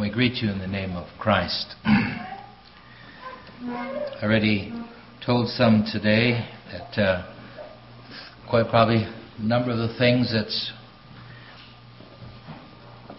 [0.00, 1.74] We greet you in the name of Christ.
[1.84, 2.48] I
[4.22, 4.72] already
[5.26, 7.34] told some today that uh,
[8.48, 10.52] quite probably a number of the things that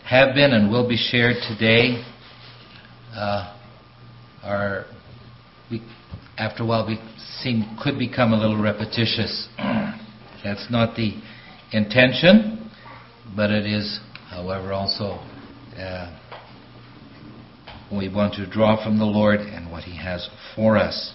[0.06, 2.02] have been and will be shared today
[3.14, 3.58] uh,
[4.42, 4.86] are,
[6.38, 6.98] after a while, we
[7.42, 9.50] seem could become a little repetitious.
[9.58, 11.12] That's not the
[11.74, 12.72] intention,
[13.36, 14.00] but it is,
[14.30, 15.20] however, also.
[15.78, 16.16] Uh,
[17.92, 21.14] we want to draw from the Lord and what He has for us.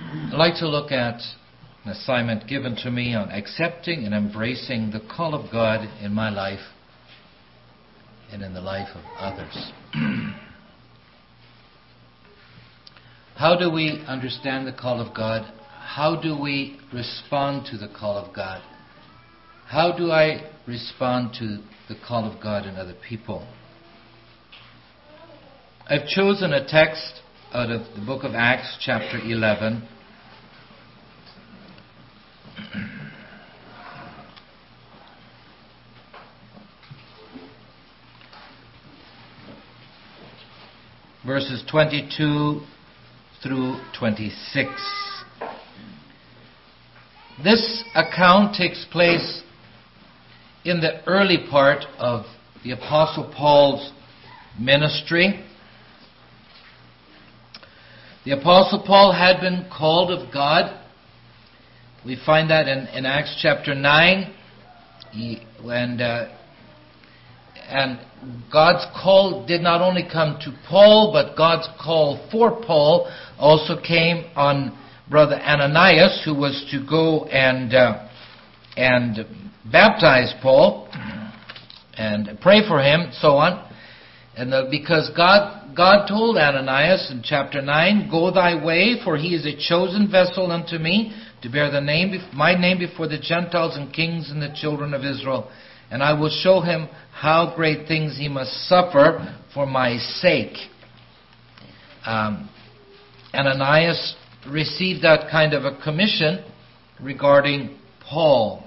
[0.00, 1.20] I'd like to look at
[1.84, 6.30] an assignment given to me on accepting and embracing the call of God in my
[6.30, 6.60] life
[8.30, 9.72] and in the life of others.
[13.36, 15.50] How do we understand the call of God?
[15.80, 18.60] How do we respond to the call of God?
[19.66, 23.46] How do I respond to the call of God in other people?
[25.90, 29.88] I've chosen a text out of the book of Acts, chapter 11.
[41.24, 42.60] Verses 22
[43.42, 44.70] through 26.
[47.42, 49.42] This account takes place
[50.66, 52.26] in the early part of
[52.62, 53.90] the Apostle Paul's
[54.60, 55.46] ministry.
[58.28, 60.78] The Apostle Paul had been called of God.
[62.04, 64.34] We find that in, in Acts chapter 9.
[65.12, 66.28] He, and, uh,
[67.68, 67.98] and
[68.52, 74.26] God's call did not only come to Paul, but God's call for Paul also came
[74.36, 78.08] on brother Ananias, who was to go and, uh,
[78.76, 79.24] and
[79.72, 80.86] baptize Paul
[81.96, 83.67] and pray for him, so on.
[84.38, 89.34] And the, because God God told Ananias in chapter 9, Go thy way, for he
[89.34, 91.12] is a chosen vessel unto me
[91.42, 95.04] to bear the name, my name before the Gentiles and kings and the children of
[95.04, 95.50] Israel.
[95.90, 100.56] And I will show him how great things he must suffer for my sake.
[102.04, 102.48] Um,
[103.34, 104.16] Ananias
[104.48, 106.44] received that kind of a commission
[107.00, 107.78] regarding
[108.08, 108.64] Paul.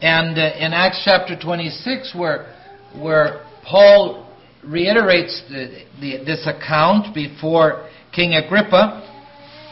[0.00, 2.54] And uh, in Acts chapter 26, where,
[2.96, 4.26] where Paul
[4.64, 9.06] reiterates the, the, this account before King Agrippa.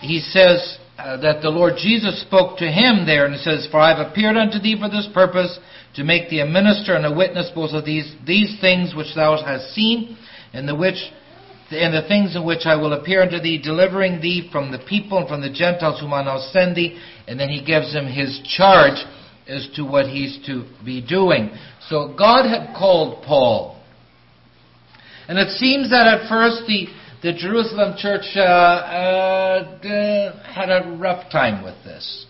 [0.00, 3.96] He says uh, that the Lord Jesus spoke to him there, and says, For I
[3.96, 5.58] have appeared unto thee for this purpose,
[5.94, 9.42] to make thee a minister and a witness both of these, these things which thou
[9.42, 10.16] hast seen,
[10.52, 10.96] and the which
[11.70, 15.18] and the things in which I will appear unto thee, delivering thee from the people
[15.18, 16.98] and from the Gentiles whom I now send thee.
[17.26, 19.04] And then he gives him his charge
[19.46, 21.50] as to what he's to be doing.
[21.88, 23.77] So God had called Paul
[25.28, 26.86] and it seems that at first the,
[27.22, 29.72] the Jerusalem church uh, uh,
[30.42, 32.26] had a rough time with this.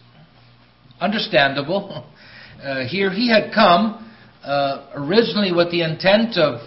[1.01, 2.07] Understandable.
[2.59, 6.61] Uh, here he had come uh, originally with the intent of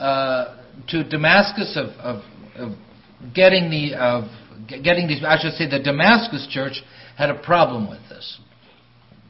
[0.00, 0.56] uh,
[0.88, 2.22] to Damascus of, of,
[2.56, 2.72] of
[3.34, 4.24] getting the of
[4.66, 5.22] getting these.
[5.22, 6.82] I should say the Damascus church
[7.18, 8.38] had a problem with this.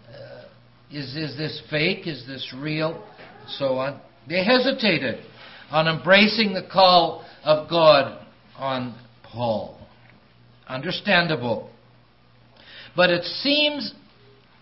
[0.08, 0.44] Uh,
[0.92, 2.06] is is this fake?
[2.06, 3.04] Is this real?
[3.48, 4.00] So on.
[4.28, 5.24] They hesitated
[5.74, 8.24] on embracing the call of God
[8.56, 9.76] on Paul.
[10.68, 11.68] Understandable.
[12.94, 13.92] But it seems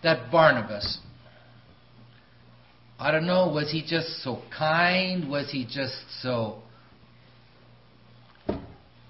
[0.01, 0.97] that Barnabas,
[2.97, 5.29] I don't know, was he just so kind?
[5.29, 6.63] Was he just so,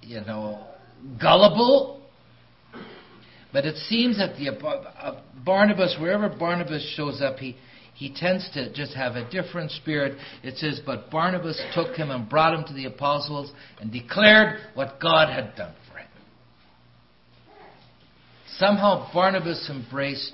[0.02, 0.60] you know,
[1.22, 2.02] gullible?
[3.54, 7.56] But it seems that the uh, Barnabas, wherever Barnabas shows up, he,
[7.94, 10.18] he tends to just have a different spirit.
[10.42, 15.00] It says, But Barnabas took him and brought him to the apostles and declared what
[15.00, 16.08] God had done for him.
[18.58, 20.34] Somehow Barnabas embraced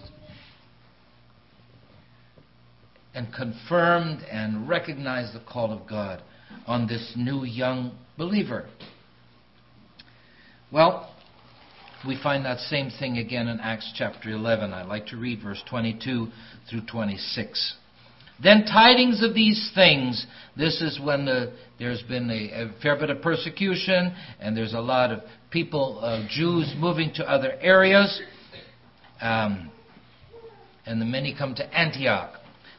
[3.14, 6.22] and confirmed and recognized the call of God
[6.66, 8.68] on this new young believer.
[10.72, 11.14] Well,
[12.08, 14.74] we find that same thing again in Acts chapter 11.
[14.74, 16.28] I'd like to read verse 22
[16.70, 17.76] through 26.
[18.42, 20.26] Then tidings of these things,
[20.56, 24.80] this is when the, there's been a, a, fair bit of persecution, and there's a
[24.80, 28.22] lot of people, uh, Jews, moving to other areas,
[29.20, 29.70] um,
[30.86, 32.36] and the many come to Antioch.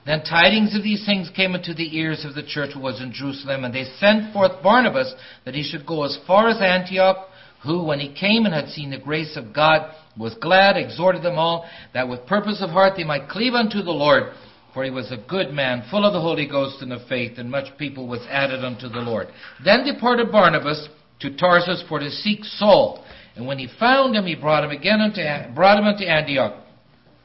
[0.07, 3.13] Then tidings of these things came into the ears of the church who was in
[3.13, 5.15] Jerusalem, and they sent forth Barnabas
[5.45, 7.27] that he should go as far as Antioch
[7.63, 11.39] who, when he came and had seen the grace of God, was glad, exhorted them
[11.39, 14.33] all, that with purpose of heart they might cleave unto the Lord,
[14.73, 17.51] for he was a good man, full of the Holy Ghost and of faith, and
[17.51, 19.29] much people was added unto the Lord.
[19.65, 20.89] Then departed Barnabas
[21.21, 23.05] to Tarsus for to seek Saul.
[23.37, 25.23] And when he found him, he brought him again unto,
[25.55, 26.65] brought him unto Antioch.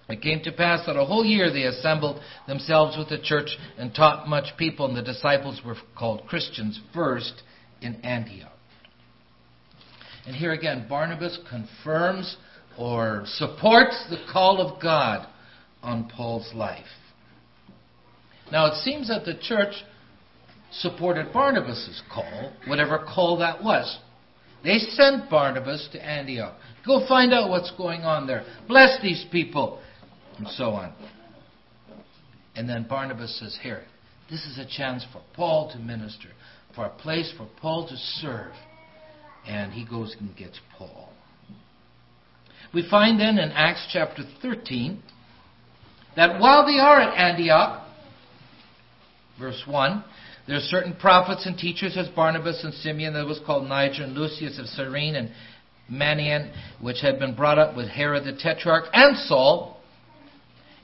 [0.07, 3.93] It came to pass that a whole year they assembled themselves with the church and
[3.93, 7.41] taught much people, and the disciples were called Christians first
[7.81, 8.54] in Antioch.
[10.25, 12.37] And here again, Barnabas confirms
[12.77, 15.27] or supports the call of God
[15.81, 16.85] on Paul's life.
[18.51, 19.73] Now, it seems that the church
[20.71, 23.99] supported Barnabas' call, whatever call that was.
[24.63, 26.55] They sent Barnabas to Antioch.
[26.85, 28.43] Go find out what's going on there.
[28.67, 29.79] Bless these people.
[30.37, 30.93] And so on.
[32.55, 33.83] And then Barnabas says, Here,
[34.29, 36.29] this is a chance for Paul to minister,
[36.73, 38.51] for a place for Paul to serve.
[39.47, 41.09] And he goes and gets Paul.
[42.73, 45.01] We find then in Acts chapter 13
[46.15, 47.87] that while they are at Antioch,
[49.39, 50.03] verse 1,
[50.47, 54.13] there are certain prophets and teachers as Barnabas and Simeon, that was called Niger, and
[54.13, 55.31] Lucius of Cyrene, and
[55.91, 56.51] Manaen,
[56.81, 59.77] which had been brought up with Herod the Tetrarch, and Saul.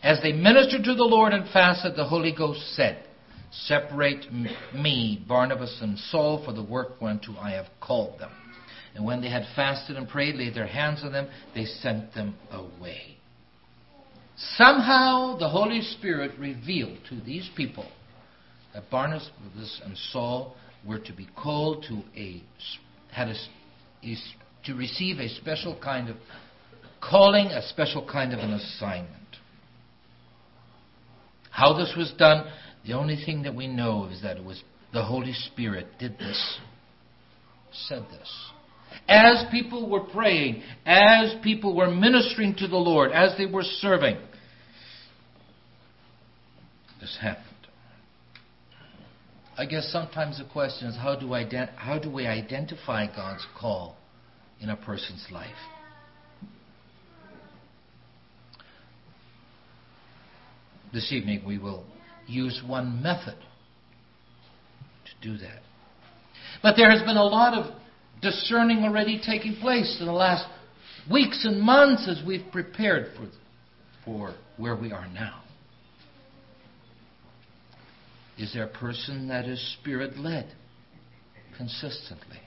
[0.01, 3.03] As they ministered to the Lord and fasted, the Holy Ghost said,
[3.51, 4.31] Separate
[4.73, 8.31] me, Barnabas and Saul, for the work whereunto I have called them.
[8.95, 12.35] And when they had fasted and prayed, laid their hands on them, they sent them
[12.51, 13.17] away.
[14.55, 17.85] Somehow the Holy Spirit revealed to these people
[18.73, 19.29] that Barnabas
[19.83, 20.55] and Saul
[20.85, 22.41] were to be called to a
[23.11, 23.35] had a,
[24.65, 26.15] to receive a special kind of
[27.01, 29.15] calling, a special kind of an assignment.
[31.49, 32.49] How this was done,
[32.85, 36.59] the only thing that we know is that it was the Holy Spirit did this,
[37.71, 38.50] said this.
[39.11, 44.15] As people were praying, as people were ministering to the Lord, as they were serving,
[47.01, 47.45] this happened.
[49.57, 51.29] I guess sometimes the question is how do,
[51.75, 53.97] how do we identify God's call
[54.61, 55.49] in a person's life?
[60.93, 61.83] This evening we will
[62.27, 63.35] use one method
[65.05, 65.59] to do that.
[66.63, 67.80] But there has been a lot of
[68.21, 70.45] discerning already taking place in the last
[71.09, 73.27] weeks and months as we've prepared for,
[74.06, 75.41] for where we are now.
[78.38, 80.51] Is there a person that is spirit led
[81.57, 82.39] consistently?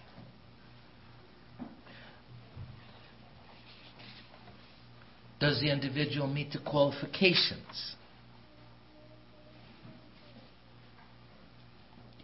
[5.41, 7.95] Does the individual meet the qualifications?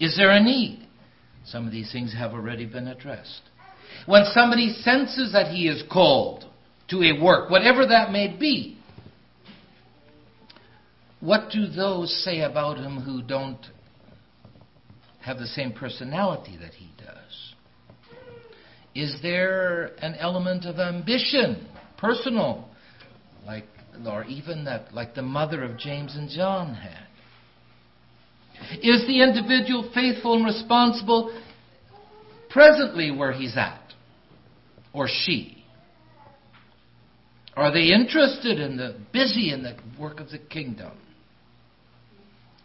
[0.01, 0.87] Is there a need?
[1.45, 3.43] Some of these things have already been addressed.
[4.07, 6.45] When somebody senses that he is called
[6.89, 8.79] to a work, whatever that may be,
[11.21, 13.67] what do those say about him who don't
[15.21, 17.55] have the same personality that he does?
[18.95, 22.69] Is there an element of ambition, personal,
[23.47, 23.67] like
[24.07, 27.07] or even that like the mother of James and John had?
[28.83, 31.37] Is the individual faithful and responsible
[32.51, 33.81] presently where he's at?
[34.93, 35.65] Or she?
[37.57, 40.93] Are they interested in the busy in the work of the kingdom?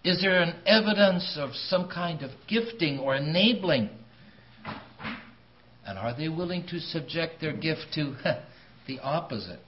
[0.03, 3.89] Is there an evidence of some kind of gifting or enabling?
[5.85, 8.15] And are they willing to subject their gift to
[8.87, 9.59] the opposite?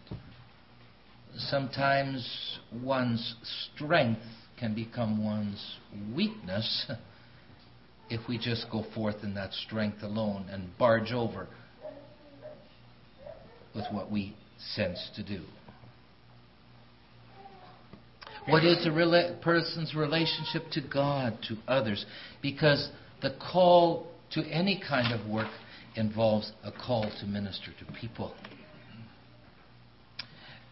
[1.36, 3.36] Sometimes one's
[3.75, 4.22] strength
[4.60, 5.78] can become one's
[6.16, 6.92] weakness
[8.10, 11.48] if we just go forth in that strength alone and barge over
[13.76, 14.36] with what we
[14.76, 15.44] sense to do.
[18.48, 22.06] What is a rela- person's relationship to God, to others?
[22.42, 22.90] Because
[23.22, 25.52] the call to any kind of work
[25.96, 28.34] involves a call to minister to people.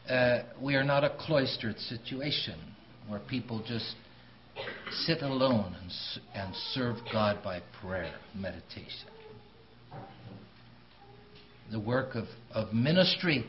[0.09, 2.57] Uh, we are not a cloistered situation
[3.07, 3.95] where people just
[5.05, 5.91] sit alone and,
[6.33, 9.09] and serve God by prayer, meditation.
[11.71, 13.45] The work of, of ministry,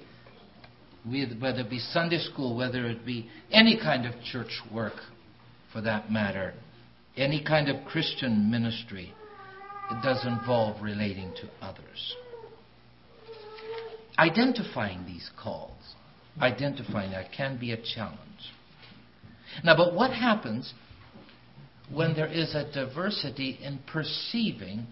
[1.04, 4.94] whether it be Sunday school, whether it be any kind of church work
[5.72, 6.54] for that matter,
[7.16, 9.12] any kind of Christian ministry,
[9.90, 12.16] it does involve relating to others.
[14.18, 15.94] Identifying these calls,
[16.40, 18.20] identifying that can be a challenge.
[19.64, 20.72] Now, but what happens
[21.92, 24.86] when there is a diversity in perceiving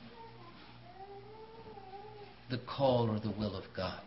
[2.51, 4.01] the call or the will of God?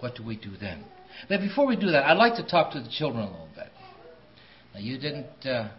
[0.00, 0.84] What do we do then?
[1.28, 3.68] But before we do that, I'd like to talk to the children a little bit.
[4.82, 5.70] You didn't uh,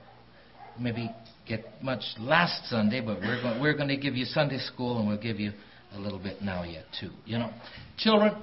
[0.80, 1.10] maybe
[1.48, 5.08] get much last Sunday, but we're going, we're going to give you Sunday school and
[5.08, 5.52] we'll give you
[5.94, 7.10] a little bit now yet too.
[7.26, 7.52] You know,
[7.98, 8.36] children,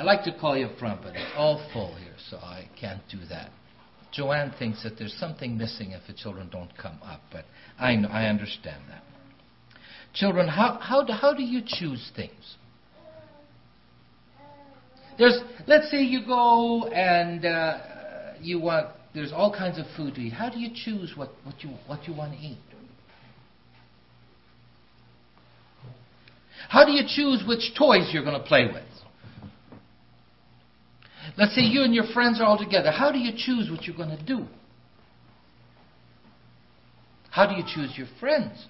[0.00, 3.02] I like to call you up front, but it's all full here, so I can't
[3.10, 3.50] do that.
[4.10, 7.44] Joanne thinks that there's something missing if the children don't come up, but
[7.78, 9.02] I know, I understand that.
[10.14, 12.56] Children, how, how, do, how do you choose things?
[15.18, 17.78] There's, let's say you go and uh,
[18.40, 20.32] you want, there's all kinds of food to eat.
[20.32, 22.56] How do you choose what, what, you, what you want to eat?
[26.70, 28.89] How do you choose which toys you're going to play with?
[31.36, 32.90] Let's say you and your friends are all together.
[32.90, 34.46] How do you choose what you're going to do?
[37.30, 38.66] How do you choose your friends?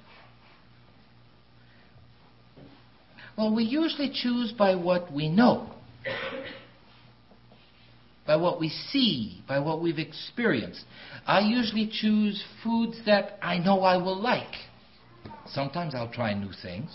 [3.37, 5.71] Well, we usually choose by what we know,
[8.27, 10.85] by what we see, by what we've experienced.
[11.27, 14.55] I usually choose foods that I know I will like.
[15.47, 16.91] Sometimes I'll try new things.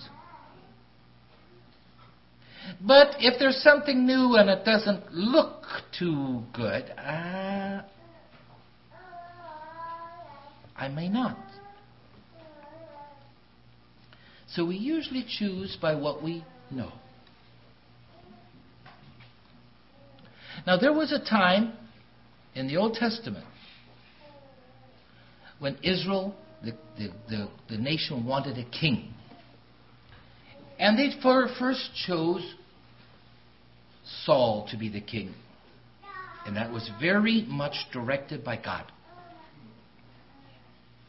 [2.81, 5.63] But if there's something new and it doesn't look
[5.97, 7.81] too good, uh,
[10.75, 11.37] I may not.
[14.47, 16.91] So we usually choose by what we know.
[20.65, 21.73] Now, there was a time
[22.55, 23.45] in the Old Testament
[25.59, 29.13] when Israel, the, the, the, the nation, wanted a king.
[30.77, 32.53] And they first chose
[34.25, 35.33] Saul to be the king.
[36.45, 38.91] And that was very much directed by God.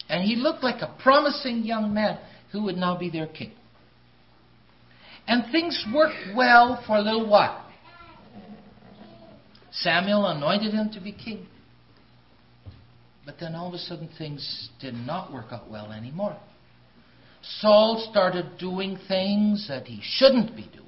[0.09, 2.19] And he looked like a promising young man
[2.53, 3.53] who would now be their king.
[5.27, 7.65] And things worked well for a little while.
[9.73, 11.47] Samuel anointed him to be king.
[13.27, 16.39] But then all of a sudden things did not work out well anymore.
[17.61, 20.87] Saul started doing things that he shouldn't be doing.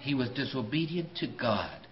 [0.00, 1.86] He was disobedient to God.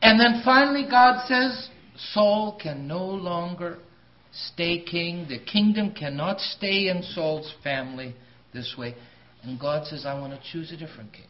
[0.00, 1.68] And then finally, God says,
[2.12, 3.78] Saul can no longer
[4.32, 5.26] stay king.
[5.28, 8.14] The kingdom cannot stay in Saul's family
[8.52, 8.94] this way.
[9.42, 11.26] And God says, I want to choose a different king.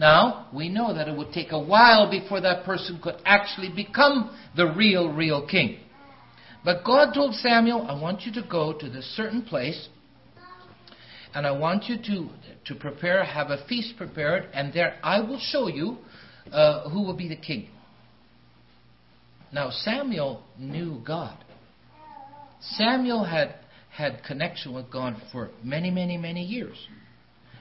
[0.00, 4.34] Now, we know that it would take a while before that person could actually become
[4.56, 5.78] the real, real king.
[6.64, 9.90] But God told Samuel, I want you to go to this certain place,
[11.34, 12.28] and I want you to,
[12.64, 15.98] to prepare, have a feast prepared, and there I will show you
[16.50, 17.68] uh, who will be the king.
[19.52, 21.36] Now, Samuel knew God.
[22.62, 23.54] Samuel had
[23.90, 26.78] had connection with God for many, many, many years.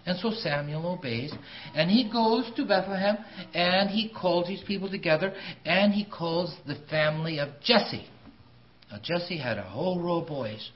[0.10, 1.32] And so Samuel obeys,
[1.76, 3.20] and he goes to Bethlehem,
[3.54, 5.32] and he calls these people together,
[5.66, 8.08] and he calls the family of Jesse.
[8.92, 10.72] Now, Jesse had a whole row of boys.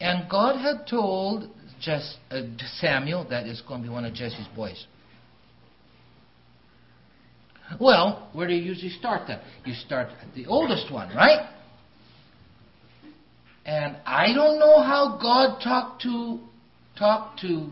[0.00, 1.48] And God had told
[1.80, 2.40] Jess, uh,
[2.80, 4.84] Samuel that it's going to be one of Jesse's boys.
[7.80, 9.38] Well, where do you usually start then?
[9.64, 11.48] You start at the oldest one, right?
[13.64, 16.40] And I don't know how God talked to
[16.98, 17.70] talked to,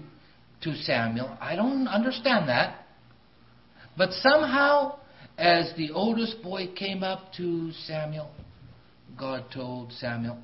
[0.63, 1.37] to Samuel.
[1.41, 2.87] I don't understand that.
[3.97, 4.99] But somehow,
[5.39, 8.31] as the oldest boy came up to Samuel,
[9.19, 10.39] God told Samuel,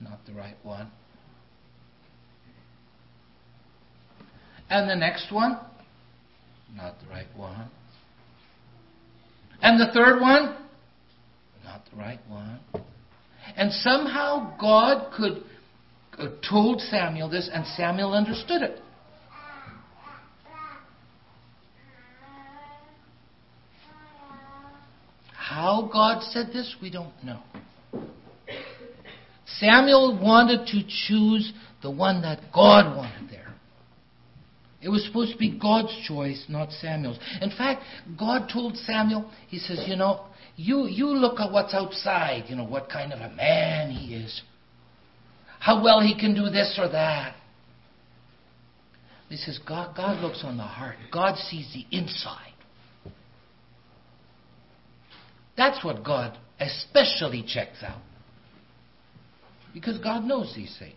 [0.00, 0.90] not the right one.
[4.70, 5.58] And the next one,
[6.74, 7.70] not the right one.
[9.62, 10.56] And the third one,
[11.64, 12.60] not the right one.
[13.56, 15.42] And somehow God could
[16.18, 18.80] Uh, told Samuel this, and Samuel understood it.
[25.32, 27.40] How God said this, we don't know.
[29.58, 33.54] Samuel wanted to choose the one that God wanted there.
[34.82, 37.18] It was supposed to be God's choice, not Samuel's.
[37.40, 37.82] In fact,
[38.18, 42.64] God told Samuel, He says, You know, you, you look at what's outside, you know,
[42.64, 44.42] what kind of a man he is
[45.58, 47.34] how well he can do this or that.
[49.28, 50.96] He says, God, God looks on the heart.
[51.12, 52.54] God sees the inside.
[55.56, 58.00] That's what God especially checks out.
[59.74, 60.94] Because God knows these things.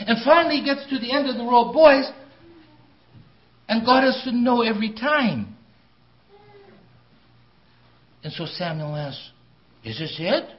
[0.00, 2.08] And finally, he gets to the end of the row boys,
[3.68, 5.56] and God has to know every time.
[8.22, 9.30] And so Samuel asks,
[9.82, 10.57] Is this it?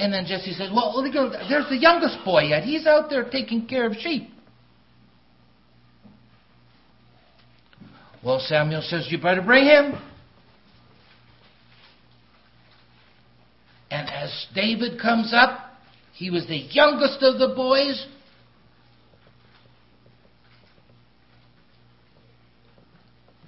[0.00, 2.64] And then Jesse says, Well, there's the youngest boy yet.
[2.64, 4.30] He's out there taking care of sheep.
[8.24, 9.92] Well, Samuel says, You better bring him.
[13.90, 15.66] And as David comes up,
[16.14, 18.06] he was the youngest of the boys.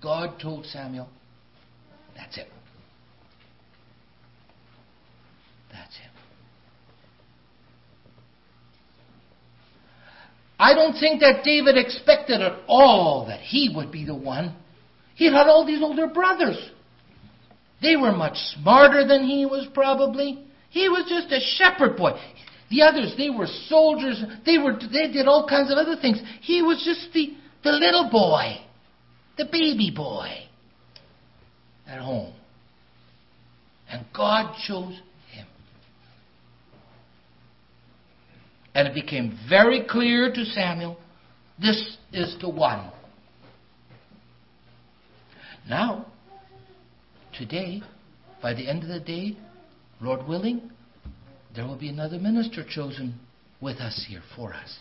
[0.02, 1.08] God told Samuel,
[2.14, 2.48] That's it.
[5.72, 6.11] That's him.
[10.62, 14.54] I don't think that David expected at all that he would be the one.
[15.16, 16.56] He had all these older brothers.
[17.82, 20.46] They were much smarter than he was, probably.
[20.70, 22.12] He was just a shepherd boy.
[22.70, 24.22] The others, they were soldiers.
[24.46, 26.22] They were they did all kinds of other things.
[26.42, 28.58] He was just the, the little boy,
[29.36, 30.28] the baby boy
[31.88, 32.34] at home.
[33.90, 34.94] And God chose
[38.74, 40.96] And it became very clear to Samuel
[41.60, 42.90] this is the one.
[45.68, 46.06] Now,
[47.36, 47.82] today,
[48.42, 49.36] by the end of the day,
[50.00, 50.70] Lord willing,
[51.54, 53.20] there will be another minister chosen
[53.60, 54.78] with us here for us.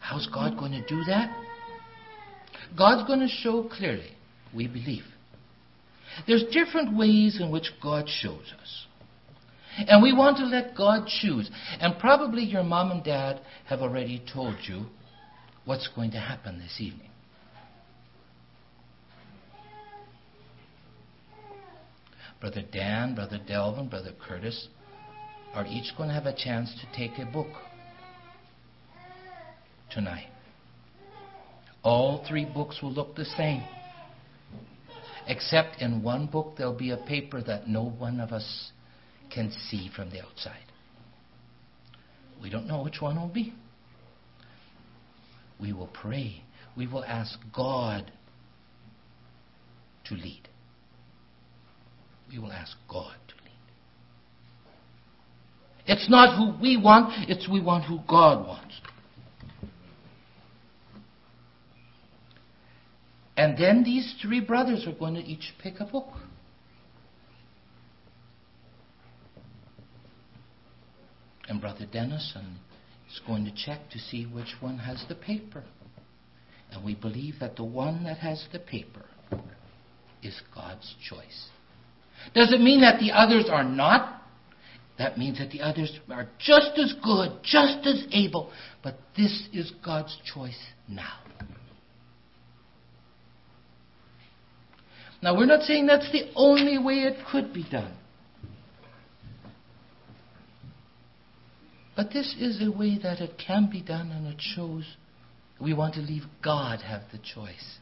[0.00, 1.36] How's God going to do that?
[2.78, 4.10] God's going to show clearly,
[4.54, 5.04] we believe.
[6.26, 8.85] There's different ways in which God shows us.
[9.78, 11.50] And we want to let God choose.
[11.80, 14.86] And probably your mom and dad have already told you
[15.64, 17.10] what's going to happen this evening.
[22.40, 24.68] Brother Dan, Brother Delvin, Brother Curtis
[25.54, 27.48] are each going to have a chance to take a book
[29.90, 30.28] tonight.
[31.82, 33.62] All three books will look the same.
[35.26, 38.70] Except in one book, there'll be a paper that no one of us
[39.32, 40.64] can see from the outside.
[42.42, 43.54] We don't know which one will be.
[45.60, 46.42] We will pray.
[46.76, 48.10] We will ask God
[50.06, 50.48] to lead.
[52.30, 53.46] We will ask God to lead.
[55.86, 58.80] It's not who we want, it's we want who God wants.
[63.36, 66.08] And then these three brothers are going to each pick a book.
[71.56, 72.58] And Brother Dennison
[73.10, 75.64] is going to check to see which one has the paper.
[76.70, 79.06] And we believe that the one that has the paper
[80.22, 81.48] is God's choice.
[82.34, 84.20] Does it mean that the others are not?
[84.98, 89.72] That means that the others are just as good, just as able, but this is
[89.82, 91.20] God's choice now.
[95.22, 97.96] Now, we're not saying that's the only way it could be done.
[101.96, 104.84] But this is a way that it can be done, and it shows
[105.58, 107.78] we want to leave God have the choice.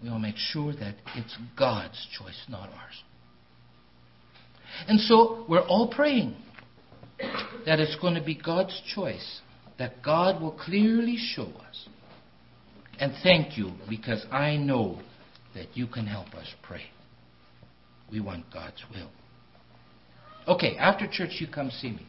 [0.00, 3.02] We want to make sure that it's God's choice, not ours.
[4.88, 6.36] And so we're all praying
[7.66, 9.40] that it's going to be God's choice,
[9.78, 11.88] that God will clearly show us.
[12.98, 15.00] And thank you because I know
[15.54, 16.84] that you can help us pray.
[18.10, 19.10] We want God's will.
[20.48, 22.06] Okay, after church, you come see me.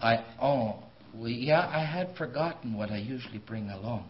[0.00, 0.82] I oh
[1.14, 4.06] we, yeah I had forgotten what I usually bring along,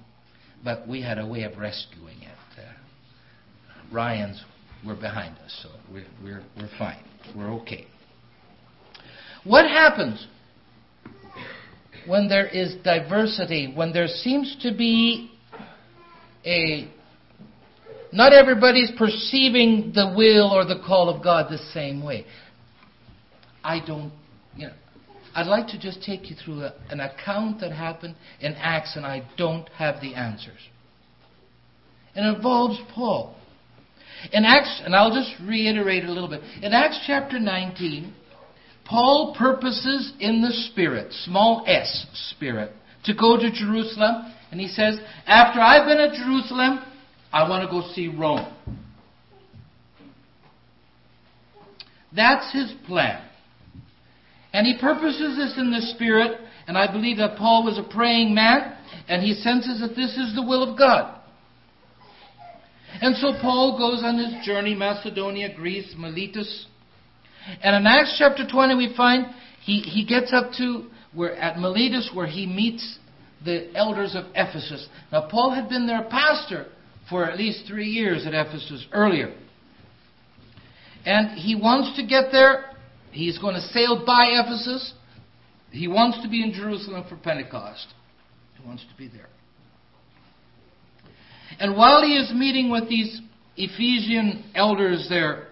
[0.62, 2.59] but we had a way of rescuing it.
[2.59, 2.62] Uh,
[3.92, 4.42] Ryan's
[4.85, 7.05] were behind us, so we're we're we're fine.
[7.37, 7.87] We're okay.
[9.44, 10.27] What happens
[12.07, 13.73] when there is diversity?
[13.75, 15.31] When there seems to be
[16.44, 16.88] a
[18.14, 22.25] not everybody's perceiving the will or the call of God the same way.
[23.64, 24.12] I don't,
[25.35, 29.05] I'd like to just take you through a, an account that happened in Acts, and
[29.05, 30.61] I don't have the answers.
[32.14, 33.37] It involves Paul.
[34.33, 36.40] In Acts, and I'll just reiterate a little bit.
[36.62, 38.14] In Acts chapter 19,
[38.85, 42.70] Paul purposes in the Spirit, small s, Spirit,
[43.05, 44.33] to go to Jerusalem.
[44.51, 46.81] And he says, After I've been at Jerusalem,
[47.33, 48.53] I want to go see Rome.
[52.14, 53.20] That's his plan.
[54.55, 58.37] And he purposes this in the Spirit, and I believe that Paul was a praying
[58.37, 58.77] man,
[59.09, 61.21] and he senses that this is the will of God.
[63.03, 66.67] And so Paul goes on his journey, Macedonia, Greece, Miletus.
[67.64, 69.27] And in Acts chapter 20, we find
[69.61, 72.99] he, he gets up to where at Miletus where he meets
[73.45, 74.88] the elders of Ephesus.
[75.11, 76.67] Now, Paul had been their pastor
[77.11, 79.35] for at least three years at Ephesus earlier.
[81.05, 82.74] And he wants to get there.
[83.14, 84.92] He's going to sail by Ephesus.
[85.70, 87.87] He wants to be in Jerusalem for Pentecost.
[88.61, 89.29] He wants to be there.
[91.61, 93.20] And while he is meeting with these
[93.57, 95.46] Ephesian elders there,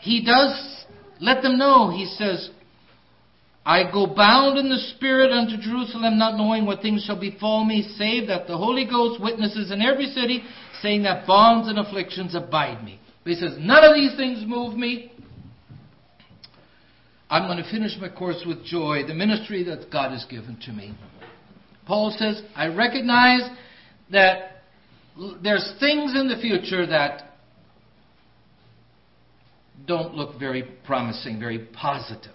[0.00, 0.84] he does
[1.20, 1.90] let them know.
[1.90, 2.50] He says,
[3.64, 7.94] I go bound in the Spirit unto Jerusalem, not knowing what things shall befall me,
[7.96, 10.42] save that the Holy Ghost witnesses in every city,
[10.82, 13.00] saying that bonds and afflictions abide me.
[13.24, 15.12] But he says, None of these things move me.
[17.30, 20.72] I'm going to finish my course with joy, the ministry that God has given to
[20.72, 20.94] me.
[21.86, 23.48] Paul says, I recognize
[24.10, 24.62] that
[25.42, 27.34] there's things in the future that
[29.86, 32.32] don't look very promising, very positive.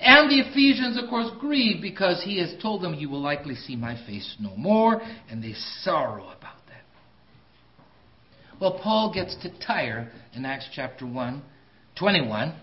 [0.00, 3.76] And the Ephesians, of course, grieve because he has told them, You will likely see
[3.76, 6.84] my face no more, and they sorrow about that.
[8.60, 11.42] Well, Paul gets to Tyre in Acts chapter 1,
[11.98, 12.54] 21.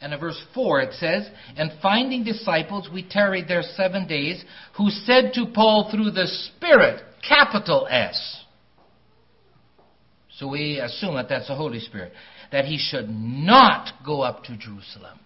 [0.00, 4.44] And in verse 4 it says, And finding disciples, we tarried there seven days,
[4.76, 8.44] who said to Paul through the Spirit, capital S.
[10.38, 12.12] So we assume that that's the Holy Spirit,
[12.52, 15.18] that he should not go up to Jerusalem.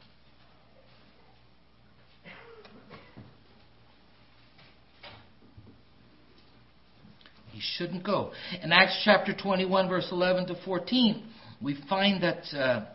[7.51, 8.31] He shouldn't go.
[8.63, 11.25] In Acts chapter 21, verse 11 to 14,
[11.61, 12.45] we find that.
[12.55, 12.87] Uh,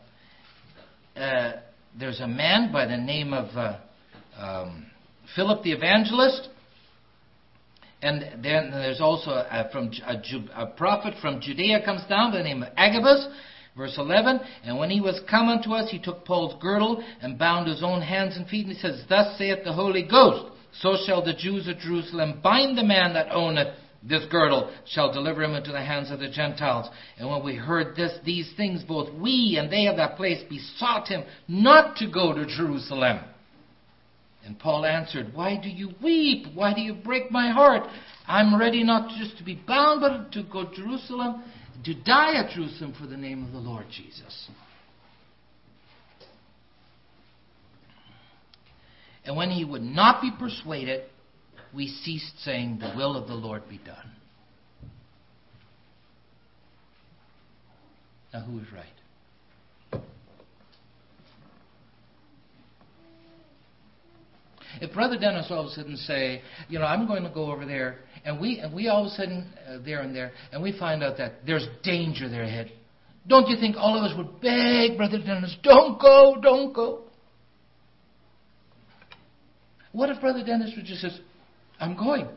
[1.19, 1.61] uh,
[1.97, 3.77] there's a man by the name of uh,
[4.37, 4.85] um,
[5.35, 6.49] Philip the Evangelist.
[8.01, 12.43] And then there's also a, from a, a, prophet from Judea comes down by the
[12.43, 13.27] name of Agabus.
[13.75, 17.67] Verse 11, and when he was come unto us, he took Paul's girdle and bound
[17.67, 21.21] his own hands and feet, and he says, Thus saith the Holy Ghost, so shall
[21.21, 25.71] the Jews of Jerusalem bind the man that owneth this girdle shall deliver him into
[25.71, 26.89] the hands of the Gentiles.
[27.17, 31.07] And when we heard this, these things, both we and they of that place besought
[31.07, 33.19] him not to go to Jerusalem.
[34.45, 36.45] And Paul answered, Why do you weep?
[36.53, 37.89] Why do you break my heart?
[38.27, 41.43] I'm ready not just to be bound, but to go to Jerusalem,
[41.83, 44.49] to die at Jerusalem for the name of the Lord Jesus.
[49.25, 51.05] And when he would not be persuaded,
[51.75, 54.11] we ceased saying, The will of the Lord be done.
[58.33, 60.01] Now, who is right?
[64.81, 67.65] If Brother Dennis all of a sudden say, you know, I'm going to go over
[67.65, 70.77] there, and we and we all of a sudden uh, there and there, and we
[70.77, 72.71] find out that there's danger there ahead,
[73.27, 77.03] don't you think all of us would beg Brother Dennis, don't go, don't go?
[79.93, 81.17] What if Brother Dennis would just says,
[81.79, 82.27] I'm going.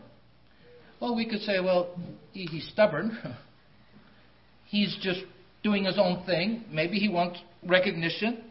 [1.01, 1.97] Well, we could say, well,
[2.33, 3.19] he, he's stubborn.
[4.67, 5.21] he's just
[5.63, 6.65] doing his own thing.
[6.71, 8.45] Maybe he wants recognition.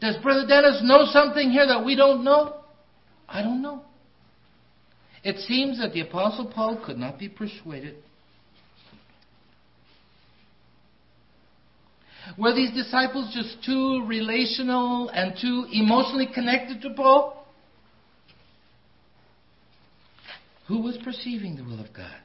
[0.00, 2.56] Does Brother Dennis know something here that we don't know?
[3.28, 3.82] I don't know.
[5.24, 7.96] It seems that the Apostle Paul could not be persuaded.
[12.38, 17.41] Were these disciples just too relational and too emotionally connected to Paul?
[20.72, 22.16] Who was perceiving the will of God?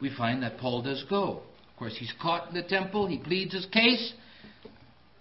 [0.00, 1.42] We find that Paul does go.
[1.70, 4.14] Of course, he's caught in the temple, he pleads his case,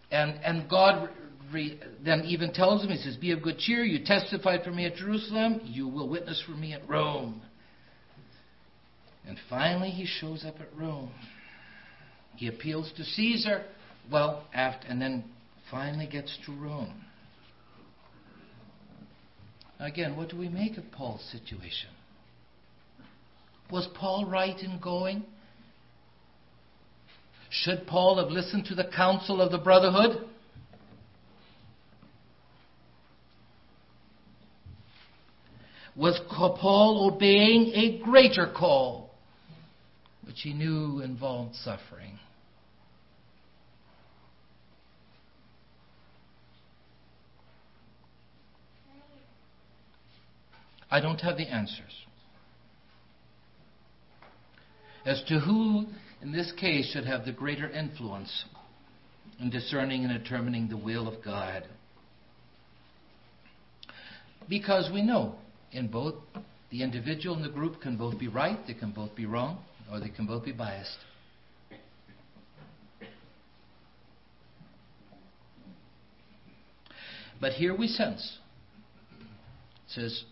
[0.10, 1.07] and, and God
[1.53, 4.88] re, then even tells him, He says, Be of good cheer, you testified for me
[4.88, 7.43] at Jerusalem, you will witness for me at Rome.
[9.27, 11.12] And finally, he shows up at Rome.
[12.38, 13.65] He appeals to Caesar,
[14.12, 15.25] well, after, and then
[15.69, 17.05] finally gets to Rome.
[19.81, 21.89] Again, what do we make of Paul's situation?
[23.71, 25.23] Was Paul right in going?
[27.49, 30.27] Should Paul have listened to the counsel of the brotherhood?
[35.95, 39.09] Was Paul obeying a greater call,
[40.25, 42.19] which he knew involved suffering?
[50.91, 52.06] I don't have the answers.
[55.06, 55.86] As to who,
[56.21, 58.45] in this case, should have the greater influence
[59.39, 61.63] in discerning and determining the will of God.
[64.49, 65.36] Because we know
[65.71, 66.15] in both
[66.69, 69.99] the individual and the group can both be right, they can both be wrong, or
[69.99, 70.97] they can both be biased.
[77.39, 78.38] But here we sense,
[79.88, 80.23] says,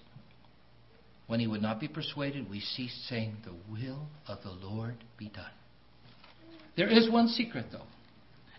[1.30, 5.30] when he would not be persuaded, we ceased saying, The will of the Lord be
[5.30, 5.46] done.
[6.76, 7.86] There is one secret, though.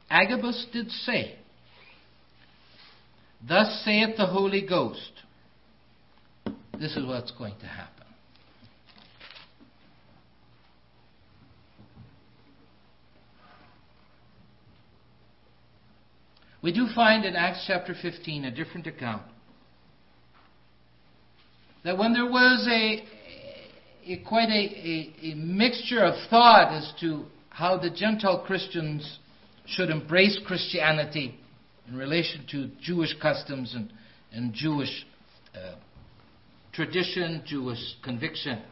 [0.09, 1.37] Agabus did say,
[3.47, 5.11] Thus saith the Holy Ghost.
[6.79, 8.07] This is what's going to happen.
[16.63, 19.23] We do find in Acts chapter 15 a different account.
[21.85, 23.05] That when there was a,
[24.12, 29.19] a quite a, a, a mixture of thought as to how the Gentile Christians
[29.66, 31.38] should embrace Christianity
[31.88, 33.93] in relation to Jewish customs and,
[34.33, 35.07] and Jewish
[35.55, 35.77] uh,
[36.73, 38.62] tradition, Jewish conviction.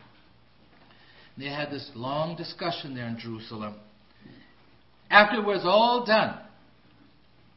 [1.36, 3.76] They had this long discussion there in Jerusalem.
[5.10, 6.38] After it was all done,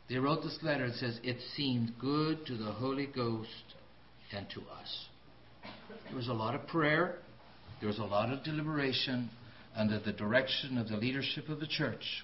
[0.08, 0.86] they wrote this letter.
[0.86, 3.76] It says, It seemed good to the Holy Ghost
[4.32, 5.08] and to us.
[6.08, 7.16] There was a lot of prayer,
[7.80, 9.30] there was a lot of deliberation
[9.76, 12.24] under the direction of the leadership of the church,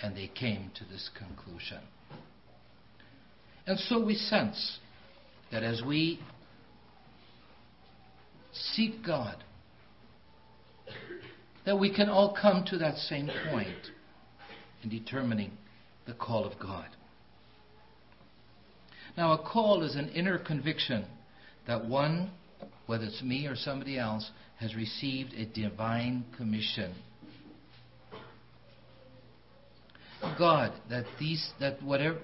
[0.00, 1.80] and they came to this conclusion.
[3.66, 4.78] And so we sense
[5.50, 6.20] that as we
[8.52, 9.42] seek God,
[11.64, 13.90] that we can all come to that same point
[14.82, 15.52] in determining
[16.06, 16.88] the call of God.
[19.16, 21.06] Now, a call is an inner conviction
[21.66, 22.30] that one,
[22.86, 26.94] whether it's me or somebody else, has received a divine commission.
[30.38, 32.18] God, that these, that whatever,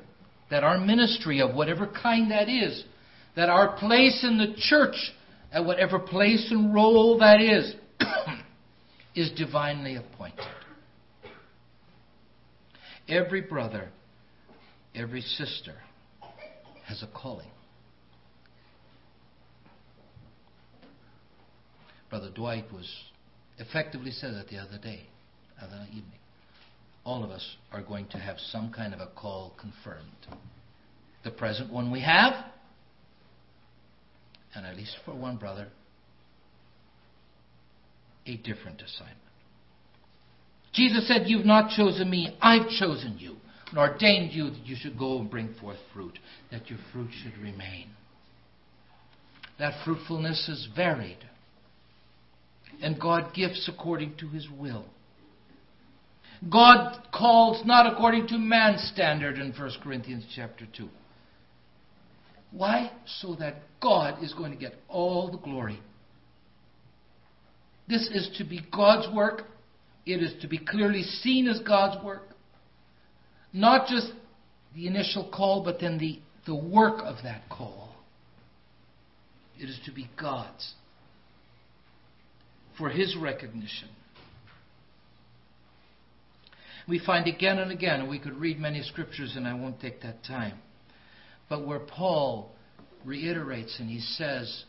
[0.51, 2.85] that our ministry of whatever kind that is,
[3.37, 4.97] that our place in the church,
[5.53, 7.75] at whatever place and role that is,
[9.15, 10.45] is divinely appointed.
[13.09, 13.89] Every brother,
[14.95, 15.75] every sister
[16.87, 17.51] has a calling.
[22.11, 22.93] Brother Dwight was
[23.59, 25.07] effectively said that the other day,
[25.63, 26.19] other evening.
[27.05, 30.27] All of us are going to have some kind of a call confirmed.
[31.25, 32.33] The present one we have,
[34.55, 35.69] and at least for one brother,
[38.27, 39.17] a different assignment.
[40.73, 43.37] Jesus said, You've not chosen me, I've chosen you
[43.71, 46.19] and ordained you that you should go and bring forth fruit,
[46.51, 47.89] that your fruit should remain.
[49.59, 51.19] That fruitfulness is varied.
[52.83, 54.87] And God gifts according to his will.
[56.49, 60.89] God calls not according to man's standard in 1 Corinthians chapter 2.
[62.53, 62.91] Why?
[63.21, 65.79] So that God is going to get all the glory.
[67.89, 69.43] This is to be God's work.
[70.07, 72.23] It is to be clearly seen as God's work.
[73.53, 74.13] Not just
[74.75, 77.95] the initial call, but then the, the work of that call.
[79.59, 80.73] It is to be God's
[82.81, 83.89] for His recognition.
[86.89, 90.25] We find again and again, we could read many scriptures and I won't take that
[90.25, 90.59] time,
[91.49, 92.51] but where Paul
[93.05, 94.65] reiterates and he says,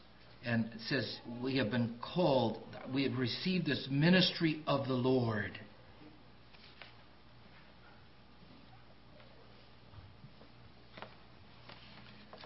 [0.45, 2.59] and says, We have been called,
[2.93, 5.57] we have received this ministry of the Lord.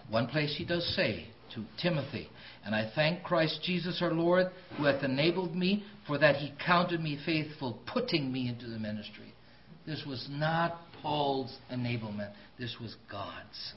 [0.08, 2.28] One place he does say to Timothy,
[2.64, 7.00] And I thank Christ Jesus our Lord, who hath enabled me, for that he counted
[7.00, 9.34] me faithful, putting me into the ministry.
[9.86, 13.74] This was not Paul's enablement, this was God's.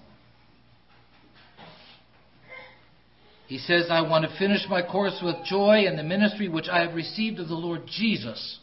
[3.47, 6.81] He says, I want to finish my course with joy in the ministry which I
[6.85, 8.59] have received of the Lord Jesus.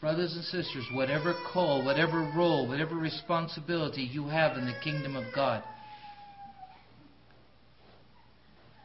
[0.00, 5.24] Brothers and sisters, whatever call, whatever role, whatever responsibility you have in the kingdom of
[5.34, 5.62] God,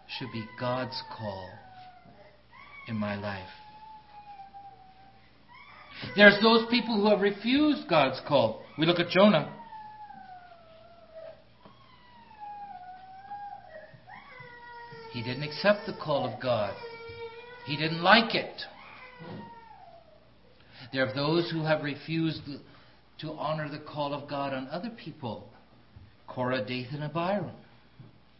[0.08, 1.50] should be God's call
[2.88, 3.50] in my life.
[6.16, 8.64] There's those people who have refused God's call.
[8.78, 9.54] We look at Jonah.
[15.12, 16.76] He didn't accept the call of God.
[17.66, 18.62] He didn't like it.
[20.94, 22.42] There are those who have refused
[23.20, 25.50] to honor the call of God on other people.
[26.28, 27.52] Korah, Dathan, and Abiram.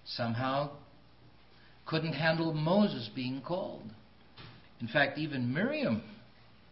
[0.06, 0.72] Somehow
[1.88, 3.90] couldn't handle Moses being called.
[4.82, 6.04] In fact, even Miriam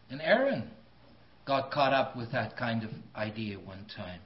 [0.10, 0.69] and Aaron
[1.47, 4.19] got caught up with that kind of idea one time.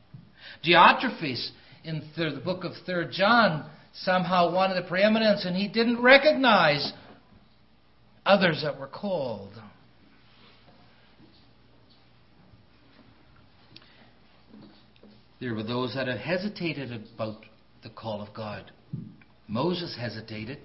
[0.65, 1.52] Diotrephes
[1.84, 6.91] in the book of 3rd John somehow wanted the preeminence and he didn't recognize
[8.25, 9.54] others that were called.
[15.39, 17.45] There were those that had hesitated about
[17.82, 18.71] the call of God.
[19.47, 20.60] Moses hesitated.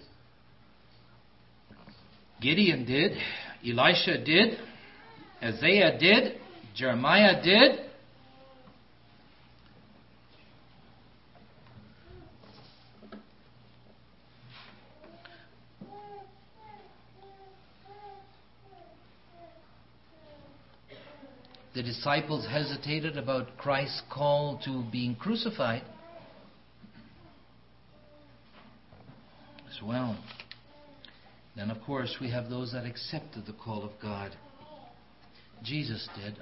[2.44, 3.12] Gideon did,
[3.66, 4.58] Elisha did,
[5.42, 6.38] Isaiah did,
[6.76, 7.80] Jeremiah did.
[21.74, 25.82] The disciples hesitated about Christ's call to being crucified
[29.66, 30.18] as well.
[31.56, 34.32] Then, of course, we have those that accepted the call of God.
[35.62, 36.36] Jesus did.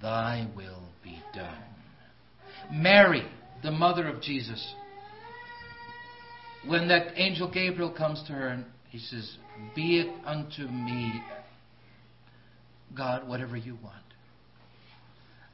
[0.00, 1.64] Thy will be done.
[2.70, 3.26] Mary,
[3.62, 4.74] the mother of Jesus,
[6.66, 9.36] when that angel Gabriel comes to her and he says,
[9.74, 11.22] Be it unto me,
[12.96, 13.96] God, whatever you want.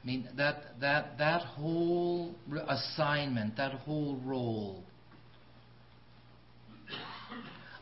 [0.03, 2.35] I mean, that, that, that whole
[2.67, 4.83] assignment, that whole role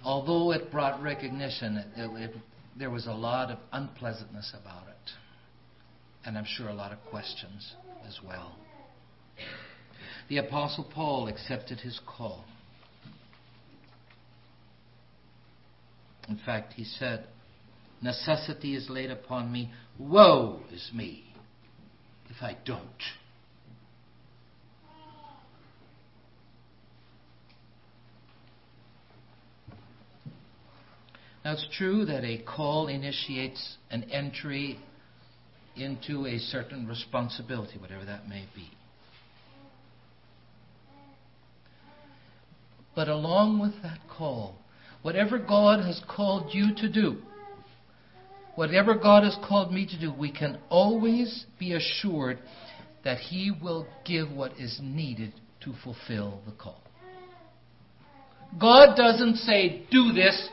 [0.04, 2.36] although it brought recognition, it, it,
[2.78, 5.12] there was a lot of unpleasantness about it.
[6.26, 7.74] And I'm sure a lot of questions
[8.08, 8.56] as well.
[10.30, 12.44] The Apostle Paul accepted his call.
[16.28, 17.26] In fact, he said,
[18.02, 19.72] Necessity is laid upon me.
[19.98, 21.24] Woe is me
[22.30, 22.82] if I don't.
[31.48, 34.78] Now, it's true that a call initiates an entry
[35.78, 38.70] into a certain responsibility, whatever that may be.
[42.98, 44.58] But along with that call,
[45.04, 47.16] whatever God has called you to do,
[48.56, 52.40] whatever God has called me to do, we can always be assured
[53.06, 55.32] that He will give what is needed
[55.62, 56.82] to fulfill the call.
[58.60, 60.50] God doesn't say, do this,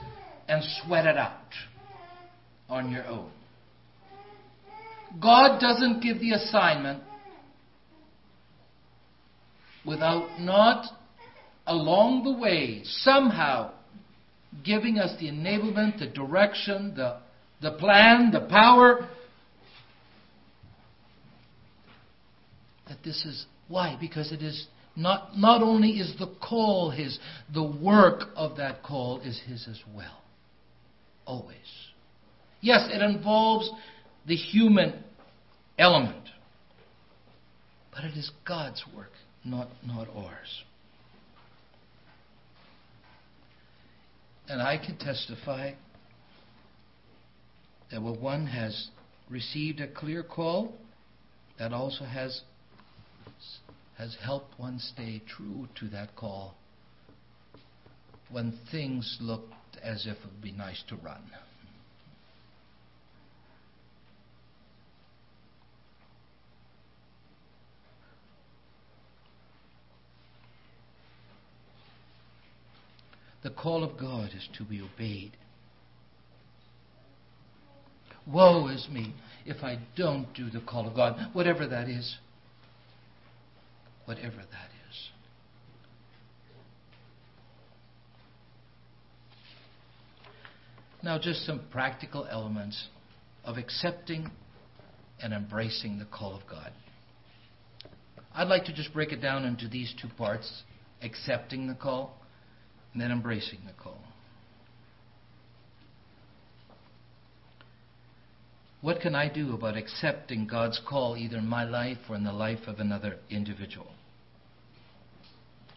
[0.48, 1.33] and sweat it out
[2.68, 3.30] on your own.
[5.20, 7.02] God doesn't give the assignment
[9.87, 10.87] without not
[11.66, 13.72] along the way somehow
[14.64, 17.18] giving us the enablement, the direction, the,
[17.61, 19.09] the plan, the power.
[22.88, 23.96] That this is why?
[24.00, 27.18] Because it is not, not only is the call his,
[27.52, 30.23] the work of that call is his as well.
[31.26, 31.56] Always.
[32.60, 33.70] Yes, it involves
[34.26, 35.02] the human
[35.78, 36.28] element.
[37.92, 39.12] But it is God's work,
[39.44, 40.64] not, not ours.
[44.48, 45.72] And I can testify
[47.90, 48.88] that when one has
[49.30, 50.72] received a clear call,
[51.58, 52.42] that also has,
[53.96, 56.54] has helped one stay true to that call
[58.30, 59.42] when things look
[59.82, 61.22] as if it would be nice to run.
[73.42, 75.32] The call of God is to be obeyed.
[78.26, 82.16] Woe is me if I don't do the call of God, whatever that is.
[84.06, 85.10] Whatever that is.
[91.04, 92.88] Now, just some practical elements
[93.44, 94.30] of accepting
[95.20, 96.72] and embracing the call of God.
[98.34, 100.62] I'd like to just break it down into these two parts
[101.02, 102.16] accepting the call
[102.94, 103.98] and then embracing the call.
[108.80, 112.32] What can I do about accepting God's call either in my life or in the
[112.32, 113.90] life of another individual?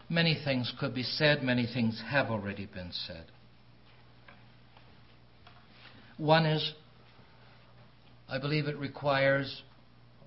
[0.08, 3.26] Many things could be said, many things have already been said.
[6.18, 6.72] One is,
[8.28, 9.62] I believe it requires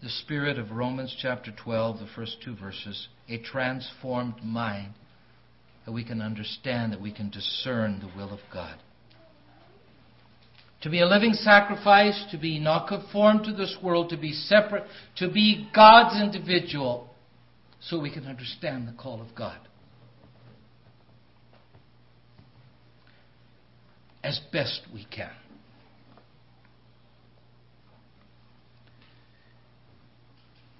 [0.01, 4.93] the spirit of Romans chapter 12, the first two verses, a transformed mind,
[5.85, 8.77] that we can understand, that we can discern the will of God.
[10.83, 14.85] To be a living sacrifice, to be not conformed to this world, to be separate,
[15.17, 17.09] to be God's individual,
[17.81, 19.59] so we can understand the call of God.
[24.23, 25.31] As best we can.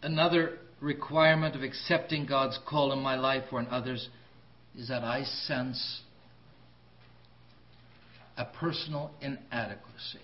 [0.02, 4.10] Another requirement of accepting God's call in my life or in others
[4.76, 6.02] is that I sense
[8.38, 10.20] a personal inadequacy.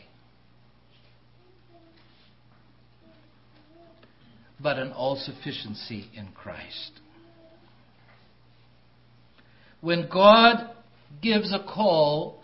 [4.59, 6.91] But an all sufficiency in Christ.
[9.82, 10.71] When God
[11.21, 12.41] gives a call,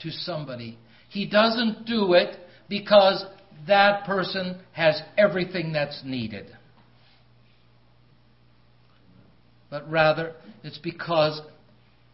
[0.00, 0.78] to somebody.
[1.08, 2.36] He doesn't do it
[2.68, 3.24] because
[3.66, 6.46] that person has everything that's needed.
[9.70, 10.34] But rather,
[10.64, 11.40] it's because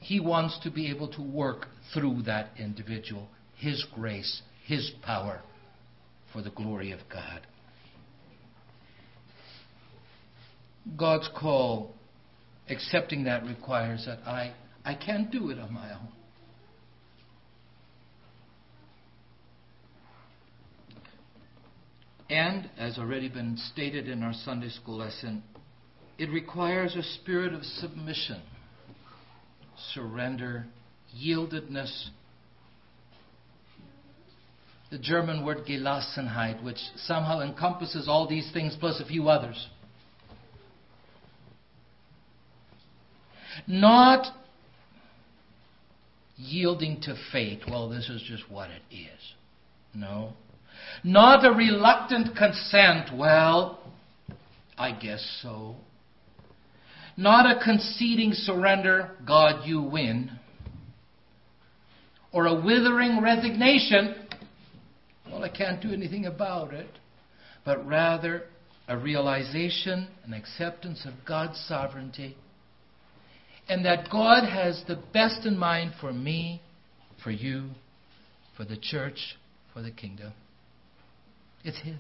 [0.07, 5.41] he wants to be able to work through that individual, His grace, His power,
[6.33, 7.47] for the glory of God.
[10.97, 11.95] God's call,
[12.69, 16.09] accepting that requires that I, I can't do it on my own.
[22.29, 25.43] And, as already been stated in our Sunday school lesson,
[26.19, 28.43] it requires a spirit of submission,
[29.95, 30.67] surrender,
[31.17, 32.09] yieldedness.
[34.91, 39.69] The German word Gelassenheit, which somehow encompasses all these things plus a few others.
[43.67, 44.27] Not
[46.37, 49.35] yielding to fate, well, this is just what it is.
[49.95, 50.35] No.
[51.05, 53.81] Not a reluctant consent, well,
[54.79, 55.77] I guess so.
[57.17, 60.31] Not a conceding surrender, God, you win.
[62.33, 64.15] Or a withering resignation,
[65.31, 66.89] well, I can't do anything about it.
[67.65, 68.45] But rather,
[68.87, 72.37] a realization, an acceptance of God's sovereignty,
[73.69, 76.63] and that God has the best in mind for me,
[77.25, 77.71] for you,
[78.57, 79.37] for the church,
[79.73, 80.33] for the kingdom.
[81.67, 81.97] It's His.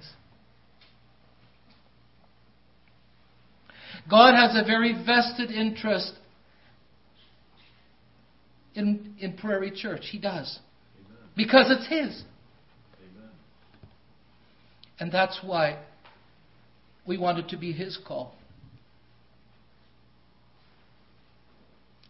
[4.08, 6.12] God has a very vested interest
[8.76, 10.02] in, in Prairie Church.
[10.12, 10.60] He does.
[11.00, 11.18] Amen.
[11.36, 12.22] Because it's His.
[13.00, 13.30] Amen.
[15.00, 15.80] And that's why
[17.04, 18.36] we want it to be His call.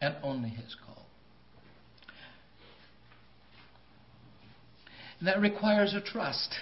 [0.02, 1.07] And only His call.
[5.20, 6.54] And that requires a trust.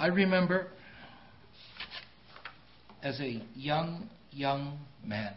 [0.00, 0.68] I remember
[3.02, 5.34] as a young, young man,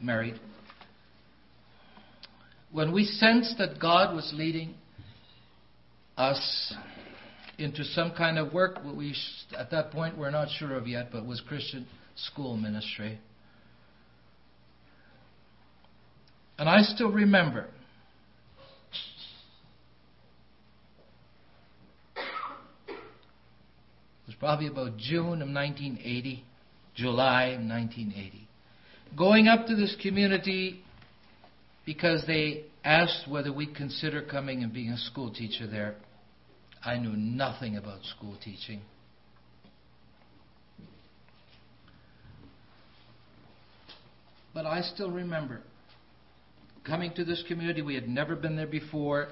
[0.00, 0.38] married,
[2.70, 4.74] when we sensed that God was leading
[6.16, 6.74] us
[7.58, 9.14] into some kind of work, we
[9.56, 13.18] at that point we're not sure of yet, but was Christian school ministry.
[16.58, 17.68] And I still remember
[24.42, 26.44] probably about June of 1980,
[26.96, 28.48] July of 1980.
[29.16, 30.82] Going up to this community
[31.86, 35.94] because they asked whether we'd consider coming and being a school teacher there.
[36.84, 38.80] I knew nothing about school teaching.
[44.52, 45.60] But I still remember
[46.84, 47.80] coming to this community.
[47.80, 49.28] We had never been there before.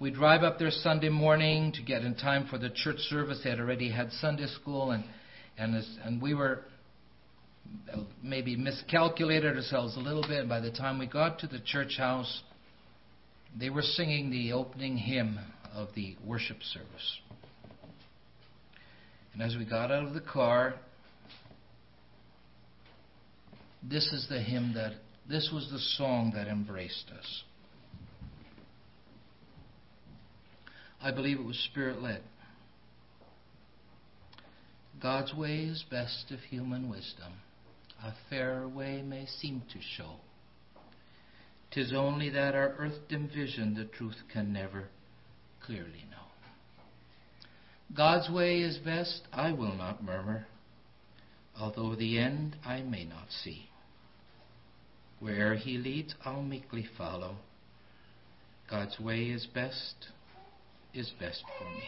[0.00, 3.40] We drive up there Sunday morning to get in time for the church service.
[3.44, 5.04] They had already had Sunday school, and
[5.56, 6.62] and this, and we were
[8.20, 10.48] maybe miscalculated ourselves a little bit.
[10.48, 12.42] By the time we got to the church house,
[13.58, 15.38] they were singing the opening hymn
[15.72, 17.18] of the worship service.
[19.32, 20.74] And as we got out of the car,
[23.82, 24.94] this is the hymn that
[25.28, 27.42] this was the song that embraced us.
[31.04, 32.22] I believe it was spirit led.
[35.02, 37.34] God's way is best of human wisdom.
[38.02, 40.14] A fairer way may seem to show.
[41.70, 44.84] Tis only that our earth dim vision the truth can never
[45.62, 46.24] clearly know.
[47.94, 50.46] God's way is best, I will not murmur,
[51.60, 53.68] although the end I may not see.
[55.20, 57.36] Where he leads, I'll meekly follow.
[58.70, 60.08] God's way is best,
[60.94, 61.82] is best for me.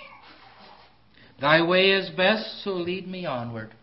[1.40, 3.74] Thy way is best, so lead me onward.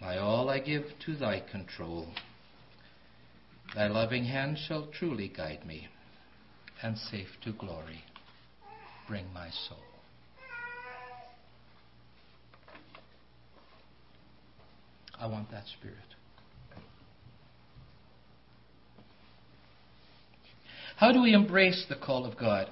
[0.00, 2.08] My all I give to thy control.
[3.74, 5.88] Thy loving hand shall truly guide me,
[6.82, 8.04] and safe to glory
[9.06, 9.78] bring my soul.
[15.18, 15.96] I want that spirit.
[20.96, 22.70] How do we embrace the call of God?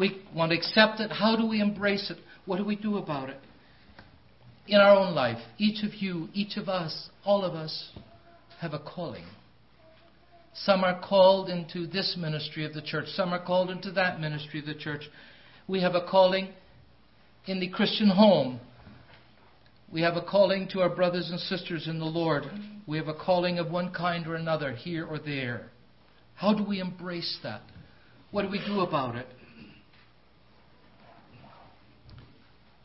[0.00, 1.12] We want to accept it.
[1.12, 2.16] How do we embrace it?
[2.46, 3.36] What do we do about it?
[4.66, 7.90] In our own life, each of you, each of us, all of us
[8.60, 9.26] have a calling.
[10.54, 14.60] Some are called into this ministry of the church, some are called into that ministry
[14.60, 15.02] of the church.
[15.68, 16.48] We have a calling
[17.46, 18.58] in the Christian home.
[19.92, 22.44] We have a calling to our brothers and sisters in the Lord.
[22.86, 25.68] We have a calling of one kind or another, here or there.
[26.36, 27.60] How do we embrace that?
[28.30, 29.26] What do we do about it?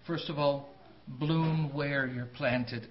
[0.06, 0.70] First of all,
[1.08, 2.88] bloom where you're planted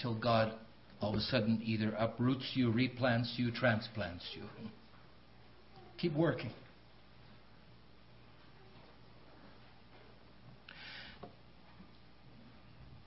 [0.00, 0.52] till God
[1.00, 4.42] all of a sudden either uproots you, replants you, transplants you.
[5.98, 6.50] Keep working.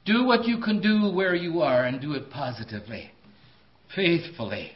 [0.06, 3.12] Do what you can do where you are and do it positively,
[3.96, 4.72] faithfully,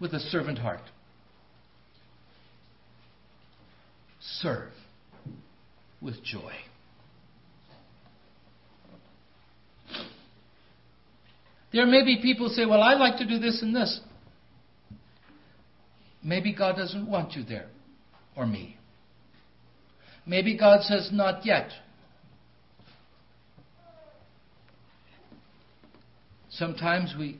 [0.00, 0.82] with a servant heart.
[4.20, 4.72] Serve
[6.00, 6.52] with joy.
[11.76, 14.00] There may be people say, Well, I like to do this and this.
[16.24, 17.66] Maybe God doesn't want you there,
[18.34, 18.78] or me.
[20.24, 21.68] Maybe God says, Not yet.
[26.48, 27.38] Sometimes we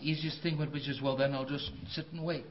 [0.00, 2.44] easiest thing would be just, well, then I'll just sit and wait.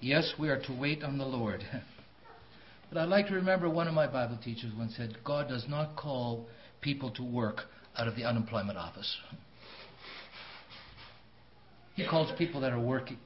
[0.00, 1.62] Yes, we are to wait on the Lord.
[2.90, 5.96] but I like to remember one of my Bible teachers once said, God does not
[5.96, 6.46] call
[6.80, 7.60] people to work
[7.98, 9.18] out of the unemployment office.
[11.94, 13.18] He calls people that are working.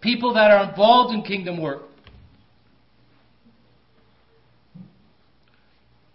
[0.00, 1.82] People that are involved in kingdom work.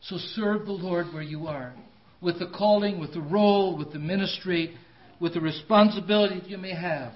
[0.01, 1.73] So serve the Lord where you are,
[2.21, 4.75] with the calling, with the role, with the ministry,
[5.19, 7.13] with the responsibility that you may have,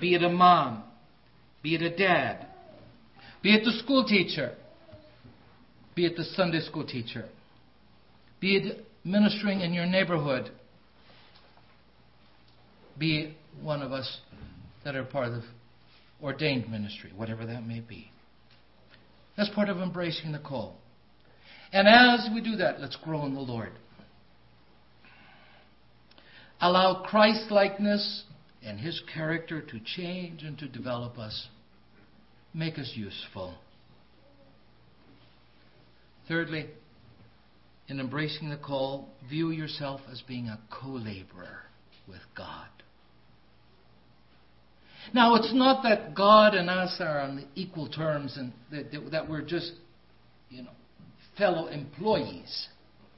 [0.00, 0.82] be it a mom,
[1.62, 2.46] be it a dad,
[3.42, 4.54] be it the school teacher,
[5.94, 7.26] be it the Sunday school teacher,
[8.40, 10.50] be it ministering in your neighborhood,
[12.98, 14.20] be it one of us
[14.84, 15.42] that are part of
[16.22, 18.10] ordained ministry, whatever that may be.
[19.36, 20.76] That's part of embracing the call.
[21.72, 23.72] And as we do that, let's grow in the Lord.
[26.60, 28.24] Allow Christ likeness
[28.64, 31.48] and his character to change and to develop us,
[32.54, 33.54] make us useful.
[36.28, 36.70] Thirdly,
[37.88, 41.64] in embracing the call, view yourself as being a co laborer
[42.08, 42.68] with God.
[45.12, 49.42] Now, it's not that God and us are on equal terms and that, that we're
[49.42, 49.72] just,
[50.48, 50.70] you know,
[51.36, 52.68] fellow employees.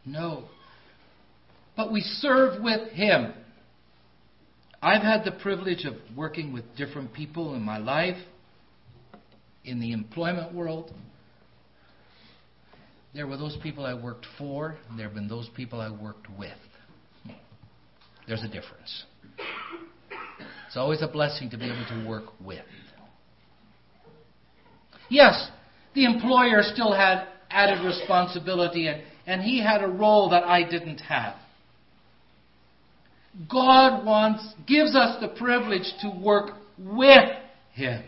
[0.05, 0.45] No
[1.77, 3.35] but we serve with Him.
[4.83, 8.17] I've had the privilege of working with different people in my life,
[9.65, 10.93] in the employment world.
[13.15, 16.29] There were those people I worked for, and there have been those people I worked
[16.39, 16.51] with.
[18.27, 19.05] There's a difference.
[20.67, 22.65] It's always a blessing to be able to work with.
[25.09, 25.51] Yes,
[25.95, 30.99] the employer still had added responsibility, and, and he had a role that I didn't
[30.99, 31.37] have.
[33.51, 37.31] God wants, gives us the privilege to work with
[37.73, 38.03] Him.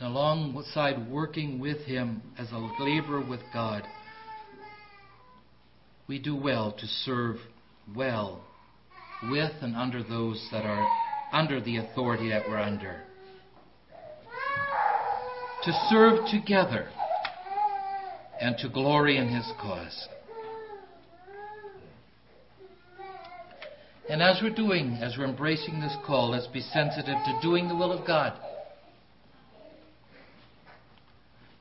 [0.00, 3.84] alongside working with Him as a laborer with God,
[6.12, 7.36] we do well to serve
[7.96, 8.44] well
[9.22, 10.84] with and under those that are
[11.32, 13.00] under the authority that we're under.
[15.62, 16.90] To serve together
[18.38, 20.06] and to glory in His cause.
[24.10, 27.74] And as we're doing, as we're embracing this call, let's be sensitive to doing the
[27.74, 28.38] will of God.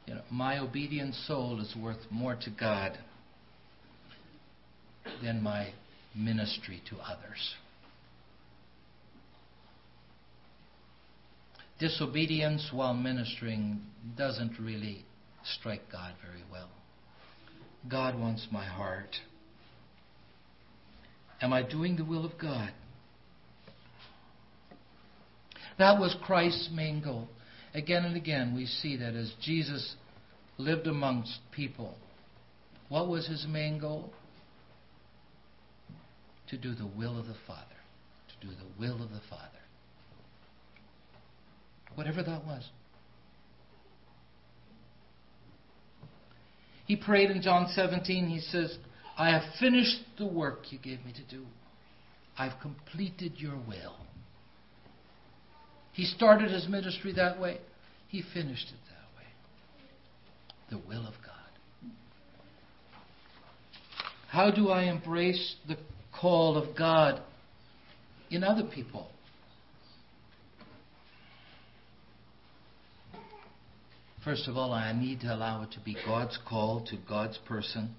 [0.08, 2.98] You know, my obedient soul is worth more to God
[5.24, 5.74] than my
[6.16, 7.56] ministry to others.
[11.80, 13.82] Disobedience while ministering
[14.18, 15.04] doesn't really
[15.44, 16.70] strike God very well.
[17.90, 19.16] God wants my heart.
[21.42, 22.72] Am I doing the will of God?
[25.80, 27.28] That was Christ's main goal.
[27.74, 29.96] Again and again, we see that as Jesus
[30.60, 31.96] lived amongst people,
[32.90, 34.14] what was his main goal?
[36.52, 37.66] To do the will of the Father.
[38.28, 39.46] To do the will of the Father.
[41.96, 42.70] Whatever that was.
[46.86, 48.78] He prayed in John 17, he says,
[49.18, 51.46] I have finished the work you gave me to do.
[52.38, 53.96] I've completed your will.
[55.94, 57.60] He started his ministry that way.
[58.10, 60.82] He finished it that way.
[60.82, 61.92] The will of God.
[64.28, 65.78] How do I embrace the
[66.22, 67.22] call of God
[68.30, 69.08] in other people?
[74.24, 77.96] First of all, I need to allow it to be God's call to God's person.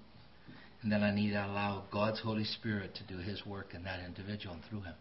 [0.82, 4.00] And then I need to allow God's Holy Spirit to do His work in that
[4.04, 4.94] individual and through him.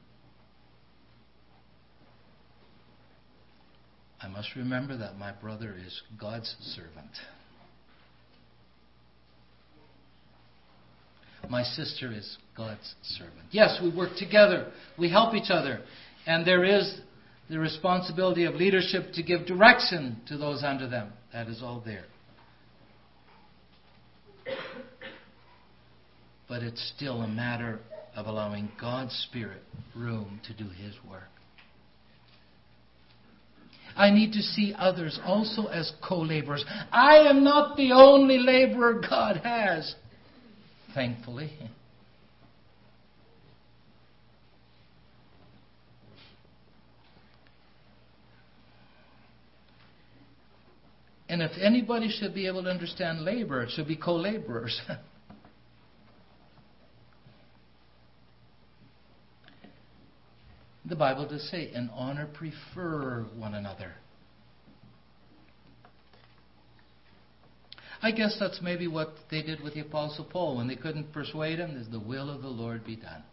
[4.19, 7.09] I must remember that my brother is God's servant.
[11.51, 13.41] My sister is God's servant.
[13.51, 14.71] Yes, we work together.
[14.97, 15.81] We help each other.
[16.25, 17.01] And there is
[17.49, 21.11] the responsibility of leadership to give direction to those under them.
[21.33, 22.05] That is all there.
[26.47, 27.79] But it's still a matter
[28.15, 29.61] of allowing God's Spirit
[29.93, 31.23] room to do His work.
[33.97, 36.63] I need to see others also as co laborers.
[36.93, 39.95] I am not the only laborer God has,
[40.93, 41.51] thankfully.
[51.31, 54.81] And if anybody should be able to understand labor, it should be co laborers.
[60.85, 63.93] the Bible does say, in honor, prefer one another.
[68.03, 71.59] I guess that's maybe what they did with the Apostle Paul when they couldn't persuade
[71.59, 73.23] him, is the will of the Lord be done.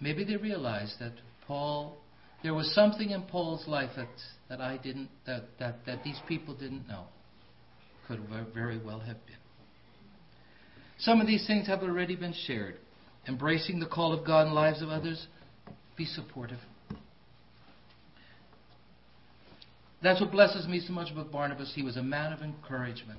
[0.00, 1.12] Maybe they realized that
[1.46, 1.96] Paul,
[2.42, 4.08] there was something in Paul's life that,
[4.48, 7.06] that I didn't, that, that, that these people didn't know.
[8.06, 8.20] Could
[8.54, 9.36] very well have been.
[10.98, 12.76] Some of these things have already been shared.
[13.26, 15.26] Embracing the call of God in lives of others,
[15.96, 16.58] be supportive.
[20.02, 21.72] That's what blesses me so much about Barnabas.
[21.74, 23.18] He was a man of encouragement.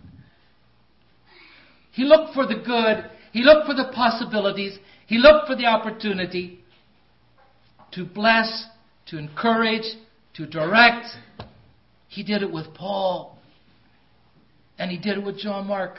[1.91, 4.77] He looked for the good, he looked for the possibilities,
[5.07, 6.59] he looked for the opportunity
[7.91, 8.65] to bless,
[9.07, 9.83] to encourage,
[10.35, 11.07] to direct.
[12.07, 13.37] He did it with Paul,
[14.77, 15.97] and he did it with John Mark.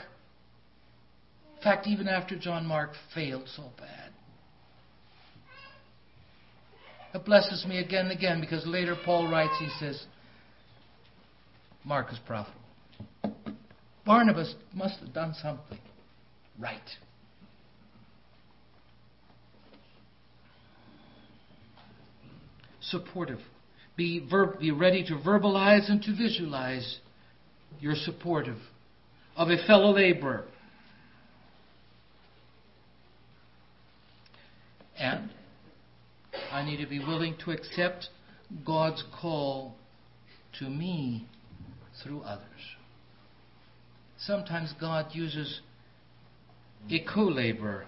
[1.57, 4.11] In fact, even after John Mark failed so bad.
[7.13, 10.05] It blesses me again and again because later Paul writes, he says,
[11.83, 12.59] Mark is profitable.
[14.05, 15.79] Barnabas must have done something
[16.59, 16.79] right.
[22.81, 23.39] Supportive.
[23.95, 26.99] Be, ver- be ready to verbalize and to visualize
[27.79, 28.57] your supportive
[29.35, 30.45] of a fellow laborer.
[34.97, 35.29] And
[36.51, 38.09] I need to be willing to accept
[38.65, 39.75] God's call
[40.59, 41.27] to me
[42.03, 42.45] through others.
[44.17, 45.61] Sometimes God uses
[46.89, 47.85] a co laborer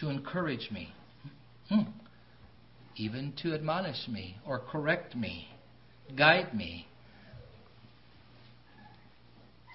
[0.00, 0.92] to encourage me,
[1.68, 1.82] hmm.
[2.96, 5.48] even to admonish me or correct me,
[6.16, 6.86] guide me.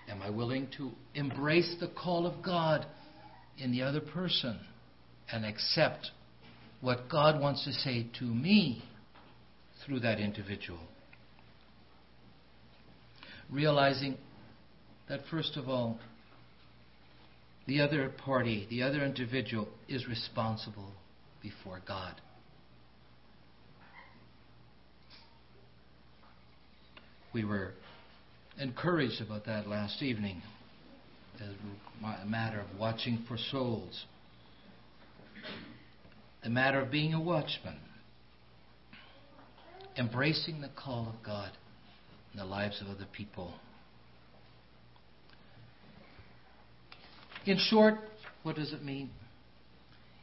[0.09, 2.85] Am I willing to embrace the call of God
[3.57, 4.59] in the other person
[5.31, 6.11] and accept
[6.81, 8.83] what God wants to say to me
[9.85, 10.79] through that individual.
[13.53, 14.17] Realizing
[15.07, 15.99] that, first of all,
[17.67, 20.91] the other party, the other individual, is responsible
[21.41, 22.15] before God.
[27.31, 27.73] We were
[28.59, 30.41] encouraged about that last evening,
[31.39, 31.49] as
[32.21, 34.05] a matter of watching for souls
[36.43, 37.77] the matter of being a watchman,
[39.97, 41.51] embracing the call of God
[42.33, 43.53] in the lives of other people.
[47.45, 47.95] In short,
[48.43, 49.09] what does it mean?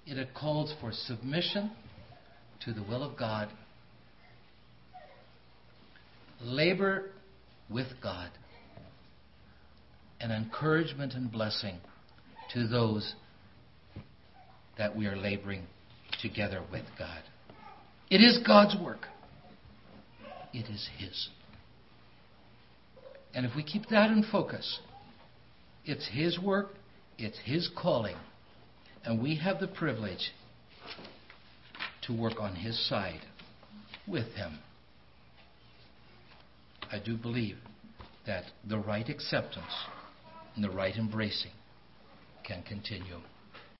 [0.06, 1.70] It calls for submission
[2.64, 3.48] to the will of God,
[6.40, 7.10] labor
[7.68, 8.30] with God,
[10.20, 11.78] and encouragement and blessing
[12.54, 13.14] to those
[14.76, 15.64] that we are laboring
[16.20, 17.22] together with God.
[18.10, 19.06] It is God's work,
[20.52, 21.28] it is His.
[23.34, 24.80] And if we keep that in focus,
[25.84, 26.74] it's His work,
[27.18, 28.16] it's His calling,
[29.04, 30.32] and we have the privilege
[32.02, 33.20] to work on His side
[34.06, 34.58] with Him.
[36.90, 37.56] I do believe
[38.26, 39.72] that the right acceptance
[40.54, 41.52] and the right embracing
[42.44, 43.18] can continue.